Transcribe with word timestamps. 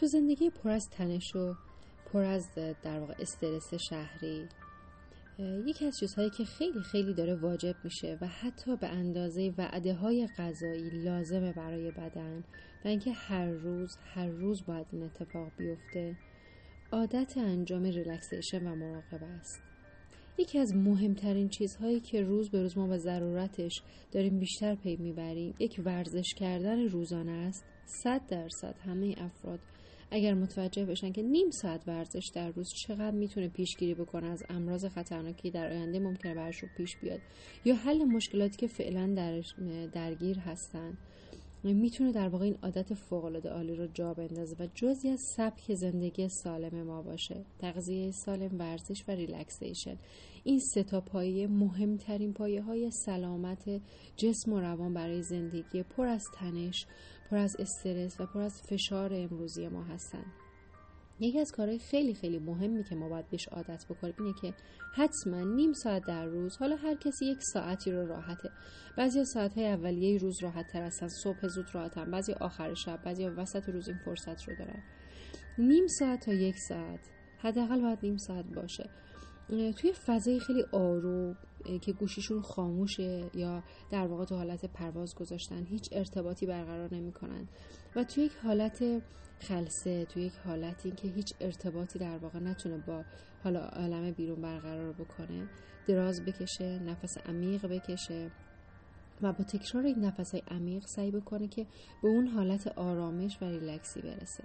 تو 0.00 0.06
زندگی 0.06 0.50
پر 0.50 0.70
از 0.70 0.90
تنش 0.90 1.36
و 1.36 1.54
پر 2.12 2.24
از 2.24 2.54
در 2.82 3.00
واقع 3.00 3.14
استرس 3.18 3.74
شهری 3.74 4.48
یکی 5.66 5.84
از 5.84 5.98
چیزهایی 5.98 6.30
که 6.30 6.44
خیلی 6.44 6.80
خیلی 6.80 7.14
داره 7.14 7.34
واجب 7.34 7.74
میشه 7.84 8.18
و 8.20 8.26
حتی 8.26 8.76
به 8.76 8.88
اندازه 8.88 9.54
وعده 9.58 9.94
های 9.94 10.28
غذایی 10.38 10.90
لازمه 10.90 11.52
برای 11.52 11.90
بدن 11.90 12.44
و 12.84 12.88
اینکه 12.88 13.12
هر 13.12 13.46
روز 13.46 13.96
هر 14.14 14.26
روز 14.26 14.66
باید 14.66 14.86
این 14.92 15.02
اتفاق 15.02 15.52
بیفته 15.56 16.16
عادت 16.92 17.32
انجام 17.36 17.82
relaxation 17.82 18.66
و 18.66 18.74
مراقبه 18.74 19.26
است. 19.26 19.62
یکی 20.38 20.58
از 20.58 20.76
مهمترین 20.76 21.48
چیزهایی 21.48 22.00
که 22.00 22.22
روز 22.22 22.50
به 22.50 22.62
روز 22.62 22.78
ما 22.78 22.86
به 22.86 22.98
ضرورتش 22.98 23.82
داریم 24.12 24.38
بیشتر 24.38 24.74
پی 24.74 24.96
می‌بریم 24.96 25.54
یک 25.58 25.80
ورزش 25.84 26.34
کردن 26.34 26.88
روزانه 26.88 27.32
است. 27.32 27.64
صد 27.84 28.26
درصد 28.28 28.74
همه 28.86 29.14
افراد 29.18 29.60
اگر 30.10 30.34
متوجه 30.34 30.84
بشن 30.84 31.12
که 31.12 31.22
نیم 31.22 31.50
ساعت 31.50 31.88
ورزش 31.88 32.30
در 32.34 32.50
روز 32.50 32.68
چقدر 32.74 33.10
می‌تونه 33.10 33.48
پیشگیری 33.48 33.94
بکنه 33.94 34.26
از 34.26 34.42
امراض 34.48 34.84
خطرناکی 34.84 35.50
در 35.50 35.72
آینده 35.72 35.98
ممکنه 35.98 36.34
برش 36.34 36.58
رو 36.58 36.68
پیش 36.76 36.96
بیاد. 36.96 37.20
یا 37.64 37.74
حل 37.74 38.04
مشکلاتی 38.04 38.56
که 38.56 38.66
فعلا 38.66 39.14
در 39.16 39.42
درگیر 39.92 40.38
هستن. 40.38 40.98
می‌تونه 41.64 42.12
در 42.12 42.28
واقع 42.28 42.44
این 42.44 42.58
عادت 42.62 42.94
فوق 42.94 43.24
العاده 43.24 43.50
عالی 43.50 43.74
رو 43.74 43.86
جا 43.86 44.14
بندازه 44.14 44.56
و 44.58 44.66
جزی 44.74 45.08
از 45.08 45.20
سبک 45.36 45.74
زندگی 45.74 46.28
سالم 46.28 46.82
ما 46.82 47.02
باشه. 47.02 47.44
تغذیه 47.58 48.10
سالم 48.10 48.58
ورزش 48.58 49.04
و 49.08 49.12
ریلکسیشن. 49.12 49.96
این 50.44 50.60
سه 50.74 50.82
تا 50.82 51.00
پایه 51.00 51.46
مهمترین 51.46 52.32
پایه 52.32 52.62
های 52.62 52.90
سلامت 52.90 53.80
جسم 54.16 54.52
و 54.52 54.60
روان 54.60 54.94
برای 54.94 55.22
زندگی 55.22 55.82
پر 55.82 56.06
از 56.06 56.24
تنش 56.34 56.86
پر 57.30 57.36
از 57.36 57.56
استرس 57.58 58.20
و 58.20 58.26
پر 58.26 58.40
از 58.40 58.62
فشار 58.62 59.14
امروزی 59.14 59.68
ما 59.68 59.82
هستن. 59.82 60.24
یکی 61.20 61.40
از 61.40 61.52
کارهای 61.52 61.78
خیلی 61.78 62.14
خیلی 62.14 62.38
مهمی 62.38 62.84
که 62.84 62.94
ما 62.94 63.08
باید 63.08 63.30
بهش 63.30 63.48
عادت 63.48 63.84
بکنیم 63.90 64.14
اینه 64.18 64.34
که 64.42 64.54
حتما 64.94 65.40
نیم 65.40 65.72
ساعت 65.72 66.06
در 66.06 66.26
روز 66.26 66.56
حالا 66.56 66.76
هر 66.76 66.94
کسی 66.94 67.26
یک 67.26 67.38
ساعتی 67.42 67.92
رو 67.92 68.06
راحته. 68.06 68.50
بعضی 68.96 69.24
ساعت 69.24 69.54
های 69.58 69.66
اولیه 69.66 70.18
روز 70.18 70.42
راحت 70.42 70.66
تر 70.72 70.82
هستن 70.82 71.08
صبح 71.08 71.48
زود 71.48 71.74
راحتن. 71.74 72.10
بعضی 72.10 72.32
آخر 72.32 72.74
شب 72.74 73.02
بعضی 73.04 73.26
وسط 73.26 73.68
روز 73.68 73.88
این 73.88 73.98
فرصت 74.04 74.48
رو 74.48 74.56
دارن. 74.58 74.82
نیم 75.58 75.86
ساعت 75.86 76.24
تا 76.24 76.32
یک 76.32 76.56
ساعت 76.68 77.00
حداقل 77.38 77.80
باید 77.80 77.98
نیم 78.02 78.16
ساعت 78.16 78.44
باشه. 78.44 78.90
توی 79.48 79.92
فضای 79.92 80.40
خیلی 80.40 80.64
آروم 80.72 81.36
که 81.78 81.92
گوشیشون 81.92 82.42
خاموشه 82.42 83.30
یا 83.34 83.62
در 83.90 84.06
واقع 84.06 84.24
تو 84.24 84.36
حالت 84.36 84.64
پرواز 84.64 85.14
گذاشتن 85.14 85.64
هیچ 85.64 85.88
ارتباطی 85.92 86.46
برقرار 86.46 86.94
نمی‌کنن. 86.94 87.48
و 87.96 88.04
توی 88.04 88.24
یک 88.24 88.32
حالت 88.42 89.02
خلسه 89.40 90.04
توی 90.04 90.22
یک 90.22 90.32
حالتی 90.44 90.90
که 90.90 91.08
هیچ 91.08 91.34
ارتباطی 91.40 91.98
در 91.98 92.18
واقع 92.18 92.38
نتونه 92.38 92.78
با 92.86 93.04
حالا 93.44 93.60
عالم 93.60 94.10
بیرون 94.10 94.42
برقرار 94.42 94.92
بکنه 94.92 95.48
دراز 95.88 96.24
بکشه 96.24 96.78
نفس 96.78 97.18
عمیق 97.18 97.66
بکشه 97.66 98.30
و 99.22 99.32
با 99.32 99.44
تکرار 99.44 99.84
این 99.84 100.04
نفس 100.04 100.32
های 100.32 100.42
عمیق 100.48 100.86
سعی 100.86 101.10
بکنه 101.10 101.48
که 101.48 101.66
به 102.02 102.08
اون 102.08 102.26
حالت 102.26 102.66
آرامش 102.66 103.38
و 103.42 103.44
ریلکسی 103.44 104.00
برسه. 104.00 104.44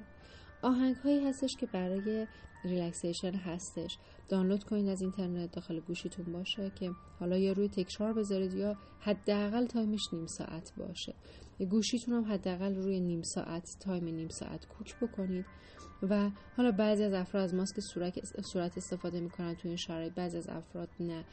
آهنگ 0.64 0.95
هایی 0.95 1.28
هستش 1.28 1.56
که 1.59 1.66
برای 1.66 2.28
relaxation 2.63 3.33
هستش. 3.36 3.97
دانلود 4.30 4.64
کنید 4.64 4.89
از 4.89 5.02
اینترنت 5.02 5.52
داخل 5.52 5.80
گوشیتون 5.80 6.33
باشه 6.33 6.72
که 6.75 6.92
حالا 7.20 7.38
یا 7.38 7.52
روی 7.52 7.70
تکرار 7.70 8.14
بذارید 8.14 8.53
یا 8.53 8.75
حداقل 9.00 9.66
time 9.66 9.97
ش 9.97 10.13
نیم 10.14 10.25
ساعت 10.25 10.73
باشه. 10.78 11.14
گوشیتون 11.70 12.14
هم 12.14 12.33
حداقل 12.33 12.75
روی 12.75 13.00
نیم 13.00 13.22
ساعت 13.22 13.78
time 13.80 14.05
نیم 14.05 14.30
ساعت 14.30 14.67
کوک 14.67 14.95
بکنید. 15.02 15.45
و 16.09 16.30
حالا 16.58 16.72
بعضی 16.72 17.03
از 17.03 17.14
افراد 17.14 17.55
ماسک 17.55 17.80
صورت 18.42 18.77
استفاده 18.77 19.20
می‌کنن 19.20 19.55
توی 19.55 19.70
این 19.70 19.77
شرایط 19.77 20.14
بعضی 20.14 20.38
از 20.38 20.50
افراد 20.50 20.89
نه. 21.00 21.25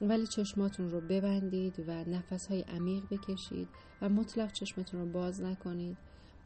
ولی 0.00 0.26
چشماتون 0.26 0.90
رو 0.90 1.00
ببندید 1.00 1.84
و 1.86 2.04
نفس 2.04 2.46
های 2.46 2.60
عمیق 2.60 3.02
بکشید 3.10 3.68
و 4.02 4.08
مطلقا 4.08 4.52
چشمتون 4.52 5.00
رو 5.00 5.12
باز 5.12 5.40
نکنید. 5.40 5.96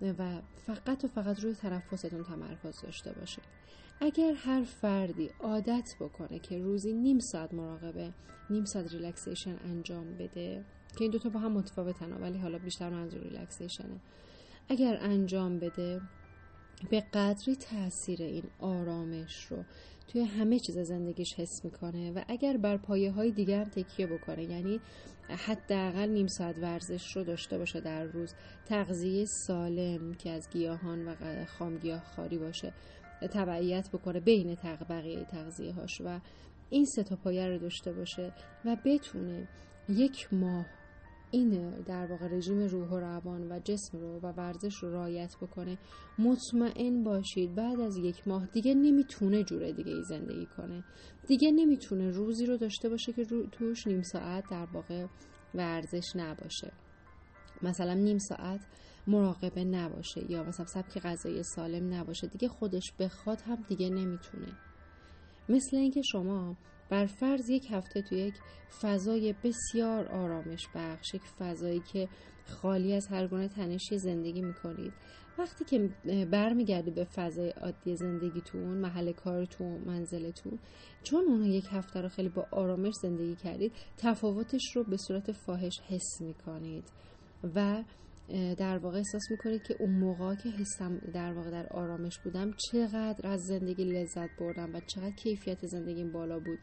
و 0.03 0.41
فقط 0.67 1.05
و 1.05 1.09
فقط 1.09 1.41
روی 1.41 1.55
تنفستون 1.55 2.25
تمرکز 2.25 2.81
داشته 2.83 3.13
باشید. 3.13 3.45
اگر 4.01 4.33
هر 4.33 4.63
فردی 4.63 5.31
عادت 5.41 5.95
بکنه 6.01 6.39
که 6.39 6.59
روزی 6.59 6.93
نیم 6.93 7.19
ساعت 7.19 7.55
مراقبه 7.55 8.13
نیم 8.51 8.65
ساعت 8.65 8.93
relaxation 8.93 9.57
انجام 9.65 10.15
بده 10.15 10.65
که 10.97 11.05
این 11.05 11.11
دوتا 11.11 11.29
با 11.29 11.41
هم 11.41 11.53
متفاوتن 11.53 12.13
ولی 12.13 12.39
حالا 12.39 12.59
بیشتر 12.59 12.91
منظور 12.91 13.21
relaxation 13.21 13.88
ه. 13.88 14.01
اگر 14.69 14.99
انجام 15.01 15.59
بده 15.59 16.01
به 16.91 17.01
قدری 17.01 17.57
تاثیر 17.57 18.23
این 18.23 18.45
آرامش 18.61 19.45
رو 19.45 19.65
توی 20.09 20.23
همه 20.23 20.59
چیز 20.59 20.79
زندگیش 20.79 21.35
حس 21.35 21.65
می‌کنه 21.65 22.13
و 22.13 22.23
اگر 22.29 22.57
بر 22.57 22.77
پایه 22.77 23.13
های 23.13 23.31
دیگه 23.31 23.65
تکیه 23.65 24.07
بکنه 24.07 24.45
یعنی 24.45 24.81
حداقل 25.29 26.09
نیم 26.09 26.27
ساعت 26.27 26.59
ورزش 26.59 27.17
رو 27.17 27.25
داشته 27.25 27.59
باشه 27.59 27.81
در 27.81 28.05
روز 28.05 28.35
تغذیه 28.67 29.25
سالم 29.25 30.15
که 30.15 30.31
از 30.31 30.51
گیاهان 30.51 31.09
و 31.09 31.15
خامگیاه 31.59 32.05
خاری 32.17 32.39
باشه 32.39 32.73
تبعیت 33.29 33.91
بکنه 33.91 34.21
بین 34.21 34.55
بقیه 34.89 35.25
تغذیه 35.25 35.73
هاش 35.73 36.01
و 36.05 36.21
این 36.71 36.85
سه 36.85 37.03
تا 37.03 37.17
پایه 37.17 37.47
رو 37.47 37.59
داشته 37.59 37.93
باشه 37.93 38.33
و 38.65 38.77
بتونه 38.85 39.49
یک 39.89 40.29
ماه 40.33 40.67
این 41.33 41.71
در 41.71 42.07
واقع 42.07 42.29
رژیم 42.29 42.59
روح 42.59 42.89
و 42.89 43.01
روان 43.01 43.53
و 43.53 43.61
جسم 43.65 43.99
رو 43.99 44.21
و 44.21 44.33
ورزش 44.33 44.75
رو 44.83 44.93
رایت 44.93 45.37
بکنه. 45.43 45.79
مطمئن 46.19 47.05
باشید 47.05 47.55
بعد 47.55 47.81
از 47.81 47.97
یک 47.97 48.29
ماه 48.29 48.47
دیگه 48.47 48.75
نمی‌تونه 48.75 49.45
جوره 49.45 49.73
دیگه 49.73 49.93
ای 49.93 50.03
زندگی 50.03 50.47
کنه. 50.47 50.85
دیگه 51.27 51.51
نمی‌تونه 51.51 52.11
روزی 52.11 52.47
رو 52.47 52.57
داشته 52.57 52.89
باشه 52.89 53.13
که 53.13 53.23
رو 53.23 53.47
توش 53.47 53.87
نیم 53.87 54.03
ساعت 54.03 54.45
در 54.51 54.67
واقع 54.73 55.07
ورزش 55.55 56.17
نباشه. 56.17 56.73
مثلا 57.63 57.95
نیم 57.95 58.19
ساعت 58.19 58.61
مراقبه 59.07 59.65
نباشه 59.65 60.31
یا 60.31 60.43
مثلا 60.43 60.67
سبک 60.67 60.99
غذایی 60.99 61.43
سالم 61.43 61.95
نباشه. 61.95 62.27
دیگه 62.27 62.49
خودش 62.49 62.93
بخواد 62.99 63.41
هم 63.41 63.65
دیگه 63.69 63.91
نمی‌تونه. 63.91 64.53
مثل 65.49 65.77
اینکه 65.77 66.03
شما 66.03 66.57
بر 66.93 67.07
فرض 67.07 67.51
یک 67.51 67.71
هفته 67.71 68.03
تو 68.03 68.15
یک 68.15 68.35
فضای 68.81 69.35
بسیار 69.45 70.09
آرامش 70.09 70.69
بخش 70.75 71.15
یک 71.15 71.23
فضایی 71.23 71.81
که 71.81 72.09
خالی 72.47 72.95
از 72.95 73.07
هر 73.07 73.27
گونه 73.27 73.49
تنشی 73.49 73.99
زندگی 73.99 74.43
می‌کنید. 74.43 74.93
وقتی 75.39 75.65
که 75.65 75.91
برمیگردی 76.25 76.91
به 76.91 77.05
فضای 77.05 77.51
عادی 77.51 77.97
زندگیتون 77.97 78.63
محل 78.63 79.13
کارتون 79.13 79.83
منزلتون 79.87 80.59
چون 81.03 81.25
اون 81.25 81.45
یک 81.45 81.65
هفته 81.71 82.01
رو 82.01 82.09
خیلی 82.09 82.29
با 82.29 82.47
آرامش 82.51 82.95
زندگی 83.03 83.37
کردید 83.37 83.73
تفاوتش 83.97 84.77
رو 84.77 84.85
به 84.85 84.97
صورت 84.97 85.33
فاحش 85.33 85.81
حس 85.89 86.21
می‌کنید 86.21 86.85
و 87.55 87.85
در 88.59 88.79
واقع 88.79 88.97
احساس 88.97 89.31
می‌کنید 89.31 89.63
که 89.63 89.77
اون 89.81 89.91
موقع 89.91 90.35
که 90.35 90.49
حسم 90.49 90.99
در 91.15 91.33
واقع 91.33 91.51
در 91.51 91.67
آرامش 91.67 92.19
بودم 92.19 92.51
چقدر 92.71 93.29
از 93.29 93.41
زندگی 93.41 93.85
لذت 93.85 94.29
بردم 94.41 94.75
و 94.75 94.81
چقدر 94.87 95.15
کیفیت 95.17 95.67
زندگیم 95.67 96.13
بالا 96.13 96.39
بود. 96.39 96.59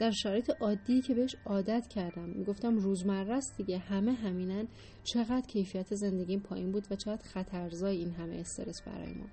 در 0.00 0.10
شرایط 0.10 0.50
عادی 0.60 1.00
که 1.00 1.14
بهش 1.14 1.36
عادت 1.46 1.86
کردم 1.88 2.28
می‌گفتم 2.28 2.76
روزمره 2.76 3.34
است 3.34 3.56
دیگه 3.56 3.78
همه 3.78 4.12
همینن. 4.12 4.68
چقدر 5.04 5.46
کیفیت 5.46 5.94
زندگیم 5.94 6.40
پایین 6.40 6.72
بود 6.72 6.86
و 6.90 6.96
چقدر 6.96 7.22
خطرزای 7.22 7.96
این 7.96 8.10
همه 8.10 8.36
استرس 8.36 8.82
برای 8.86 9.14
ما. 9.14 9.26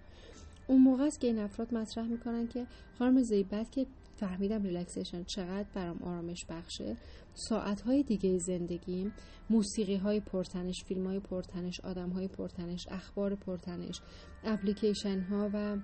اون 0.70 0.82
موقع 0.82 1.04
است 1.04 1.20
که 1.20 1.28
این 1.28 1.40
افراد 1.40 1.74
مطرح 1.74 2.08
می‌کنن 2.08 2.48
که 2.48 2.68
خانم 3.00 3.22
زیبت 3.22 3.72
که 3.72 3.86
فهمیدم 4.16 4.64
ریلکسیشن 4.64 5.24
چقدر 5.24 5.68
برام 5.74 6.04
آرامش 6.04 6.46
بخشه 6.50 6.96
ساعت 7.34 7.82
های 7.82 8.04
دیگه 8.04 8.38
زندگیم 8.38 9.14
موسیقی 9.50 9.96
های 9.96 10.20
پرتنش 10.20 10.84
فیلم 10.88 11.08
های 11.08 11.20
پرتنش 11.20 11.80
آدم 11.80 12.10
های 12.10 12.28
پرتنش 12.28 12.88
اخبار 12.92 13.36
پرتنش 13.36 14.02
اپلیکیشن 14.44 15.20
ها 15.20 15.50
و 15.54 15.78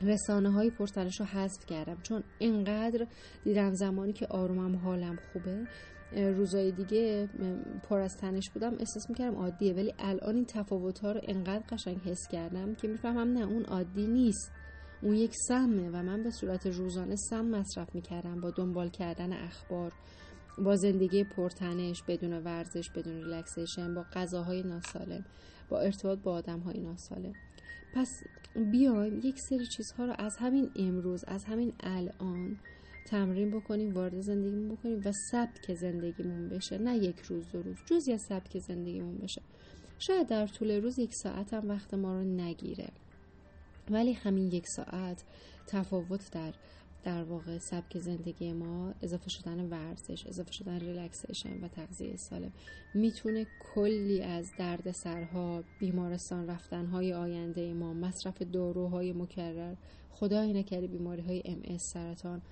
رسانه 0.00 0.50
های 0.52 0.70
پرتنش 0.70 1.20
رو 1.20 1.26
حذف 1.26 1.66
کردم. 1.66 1.96
چون 2.02 2.22
اینقدر 2.38 3.06
دیدم 3.44 3.74
زمانی 3.74 4.12
که 4.12 4.26
آرومم 4.26 4.76
حالم 4.76 5.18
خوبه. 5.32 5.66
روزای 6.16 6.72
دیگه 6.72 7.28
پر 7.82 8.00
از 8.00 8.16
تنش 8.16 8.50
بودم 8.50 8.74
احساس 8.78 9.10
می‌کردم 9.10 9.36
عادیه. 9.36 9.72
ولی 9.72 9.94
الان 9.98 10.34
این 10.34 10.44
تفاوت 10.44 10.98
ها 10.98 11.12
رو 11.12 11.20
انقدر 11.22 11.64
قشنگ 11.68 11.96
حس 11.96 12.28
کردم 12.28 12.74
که 12.74 12.88
می‌فهمم 12.88 13.32
نه 13.32 13.46
اون 13.46 13.64
عادی 13.64 14.06
نیست. 14.06 14.52
اون 15.02 15.14
یک 15.14 15.32
سمه 15.48 15.88
و 15.88 16.02
من 16.02 16.22
به 16.22 16.30
صورت 16.30 16.66
روزانه 16.66 17.16
سم 17.16 17.44
مصرف 17.44 17.94
می‌کردم 17.94 18.40
با 18.40 18.50
دنبال 18.50 18.88
کردن 18.88 19.32
اخبار 19.32 19.92
با 20.58 20.76
زندگی 20.76 21.24
پرتنش 21.24 22.02
بدون 22.02 22.32
ورزش 22.32 22.90
بدون 22.90 23.14
relaxation 23.14 23.94
با 23.94 24.04
غذاهای 24.12 24.62
ناسالم 24.62 25.24
با 25.68 25.80
ارتباط 25.80 26.18
با 26.18 26.32
آدم 26.32 26.60
های 26.60 26.80
ناسالم. 26.80 27.32
پس 27.94 28.08
بیایم 28.72 29.20
یک 29.22 29.40
سری 29.40 29.66
چیزها 29.66 30.04
رو 30.04 30.14
از 30.18 30.36
همین 30.36 30.70
امروز 30.76 31.24
از 31.24 31.44
همین 31.44 31.72
الان 31.80 32.58
تمرین 33.04 33.50
بکنیم 33.50 33.94
وارد 33.94 34.20
زندگیمون 34.20 34.76
بکنیم 34.76 35.00
و 35.04 35.12
سبک 35.12 35.74
زندگیمون 35.74 36.48
بشه. 36.48 36.78
نه 36.78 36.96
یک 36.96 37.20
روز 37.20 37.50
دو 37.52 37.62
روز 37.62 37.76
جزی 37.86 38.12
از 38.12 38.22
سبک 38.22 38.58
زندگیمون 38.58 39.18
بشه. 39.18 39.42
شاید 39.98 40.26
در 40.28 40.46
طول 40.46 40.70
روز 40.70 40.98
یک 40.98 41.14
ساعت 41.14 41.54
هم 41.54 41.68
وقت 41.68 41.94
ما 41.94 42.14
رو 42.14 42.24
نگیره. 42.24 42.88
ولی 43.90 44.12
همین 44.12 44.52
یک 44.52 44.68
ساعت 44.68 45.24
تفاوت 45.66 46.30
در 46.32 46.54
در 47.04 47.22
واقع 47.22 47.58
سبک 47.58 47.98
زندگی 47.98 48.52
ما 48.52 48.94
اضافه 49.02 49.30
شدن 49.30 49.68
ورزش 49.68 50.26
اضافه 50.26 50.52
شدن 50.52 50.80
relaxation 50.80 51.64
و 51.64 51.68
تغذیه 51.68 52.16
سالم 52.16 52.52
می‌تونه 52.94 53.46
کلی 53.74 54.22
از 54.22 54.50
درد 54.58 54.90
سرها 54.92 55.64
بیمارستان 55.80 56.46
رفتن 56.46 56.86
های 56.86 57.12
آینده 57.12 57.74
ما 57.74 57.94
مصرف 57.94 58.42
داروهای 58.42 59.12
مکرر 59.12 59.74
خدای 60.10 60.52
نکرده 60.52 60.86
بیماری 60.86 61.22
های 61.22 61.42
ام 61.44 61.61
اس 61.61 61.78
سرطان 61.78 62.42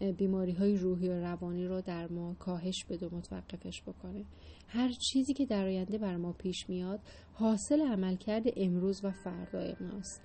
بیماری 0.00 0.52
های 0.52 0.76
روحی 0.76 1.08
و 1.08 1.20
روانی 1.20 1.66
رو 1.66 1.80
در 1.80 2.08
ما 2.08 2.34
کاهش 2.34 2.84
بده 2.84 3.08
و 3.08 3.16
متوقفش 3.16 3.82
بکنه. 3.82 4.24
هر 4.68 4.92
چیزی 4.92 5.34
که 5.34 5.46
در 5.46 5.64
آینده 5.64 5.98
بر 5.98 6.16
ما 6.16 6.32
پیش 6.32 6.68
میاد 6.68 7.00
حاصل 7.32 7.80
عملکرد 7.80 8.44
امروز 8.56 9.04
و 9.04 9.10
فردای 9.10 9.76
ماست. 9.80 10.22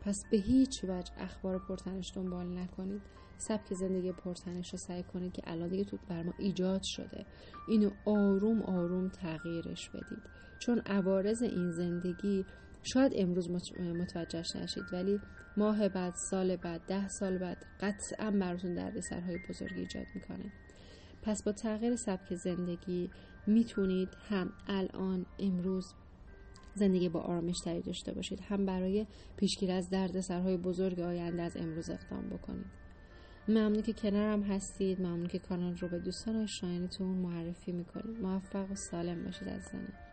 پس 0.00 0.24
به 0.30 0.36
هیچ 0.36 0.84
وجه 0.84 1.12
اخبار 1.18 1.58
پرتنش 1.58 2.12
دنبال 2.14 2.58
نکنید. 2.58 3.02
سبک 3.36 3.74
زندگی 3.74 4.12
پرتنش 4.12 4.72
رو 4.72 4.78
سعی 4.78 5.02
کنید 5.02 5.32
که 5.32 5.42
الان 5.46 5.68
دیگه 5.68 5.84
تو 5.84 5.98
بر 6.08 6.22
ما 6.22 6.32
ایجاد 6.38 6.82
شده. 6.82 7.26
اینو 7.68 7.90
آروم 8.06 8.62
آروم 8.62 9.08
تغییرش 9.08 9.88
بدید. 9.88 10.22
چون 10.58 10.78
عوارض 10.78 11.42
این 11.42 11.70
زندگی 11.70 12.44
شاید 12.82 13.12
امروز 13.16 13.50
متوجهش 13.80 14.56
نشید 14.56 14.84
ولی 14.92 15.20
ماه 15.56 15.88
بعد 15.88 16.14
سال 16.30 16.56
بعد 16.56 16.80
ده 16.86 17.08
سال 17.08 17.38
بعد 17.38 17.66
قطعا 17.80 18.30
براتون 18.30 18.74
دردسرهای 18.74 19.38
بزرگی 19.48 19.80
ایجاد 19.80 20.06
می‌کنه. 20.14 20.52
پس 21.22 21.42
با 21.42 21.52
تغییر 21.52 21.96
سبک 21.96 22.34
زندگی 22.34 23.10
می‌تونید 23.46 24.08
هم 24.28 24.52
الان 24.66 25.26
امروز 25.38 25.94
زندگی 26.74 27.08
با 27.08 27.20
آرامش 27.20 27.56
تری 27.64 27.80
داشته 27.80 28.12
باشید 28.12 28.40
هم 28.40 28.66
برای 28.66 29.06
پیشگیری 29.36 29.72
از 29.72 29.90
دردسرهای 29.90 30.56
بزرگ 30.56 31.00
آینده 31.00 31.42
از 31.42 31.56
امروز 31.56 31.90
اقدام 31.90 32.28
بکنید. 32.28 32.66
ممنون 33.48 33.82
که 33.82 33.92
کنارم 33.92 34.42
هستید. 34.42 35.00
ممنون 35.00 35.26
که 35.26 35.38
کانال 35.38 35.76
رو 35.76 35.88
به 35.88 35.98
دوستان 35.98 36.36
آشنایانتون 36.36 37.16
معرفی 37.16 37.72
می‌کنید. 37.72 38.20
موفق 38.20 38.70
و 38.70 38.74
سالم 38.74 39.24
باشید 39.24 39.48
از 39.48 39.62
زنه 39.62 40.11